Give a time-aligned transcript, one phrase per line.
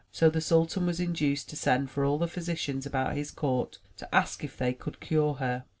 [0.11, 4.15] So the sultan was induced to send for all the physicians about his court to
[4.15, 5.63] ask if they could cure her.